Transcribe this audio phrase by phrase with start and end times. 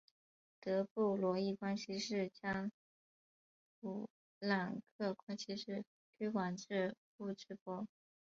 [0.59, 2.71] 德布罗意关系式将
[3.79, 5.85] 普朗克关系式
[6.17, 7.85] 推广至物质波。